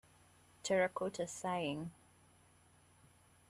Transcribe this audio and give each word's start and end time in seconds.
Terracotta 0.63 1.27
Sighing 1.27 1.91